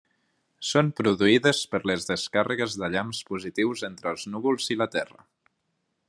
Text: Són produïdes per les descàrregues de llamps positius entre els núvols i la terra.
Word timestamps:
Són 0.69 0.87
produïdes 0.99 1.59
per 1.73 1.81
les 1.89 2.07
descàrregues 2.11 2.79
de 2.83 2.89
llamps 2.95 3.21
positius 3.31 3.87
entre 3.91 4.13
els 4.15 4.27
núvols 4.37 4.71
i 4.77 4.79
la 4.83 4.89
terra. 4.97 5.29